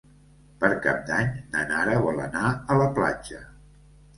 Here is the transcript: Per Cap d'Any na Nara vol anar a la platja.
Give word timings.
Per 0.63 0.69
Cap 0.85 1.03
d'Any 1.09 1.29
na 1.55 1.67
Nara 1.73 1.99
vol 2.07 2.25
anar 2.25 2.49
a 2.49 2.79
la 2.81 2.89
platja. 2.99 3.45